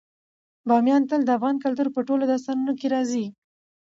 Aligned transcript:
بامیان 0.67 1.03
تل 1.09 1.21
د 1.25 1.29
افغان 1.37 1.55
کلتور 1.65 1.87
په 1.95 2.01
ټولو 2.07 2.23
داستانونو 2.31 2.73
کې 2.79 2.87
راځي. 2.93 3.25